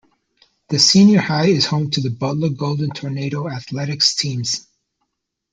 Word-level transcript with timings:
The 0.69 0.79
Senior 0.79 1.19
High 1.21 1.49
is 1.49 1.67
home 1.67 1.91
to 1.91 2.01
the 2.01 2.09
Butler 2.09 2.49
Golden 2.49 2.89
Tornado 2.89 3.47
athletics 3.47 4.15
teams. 4.15 4.65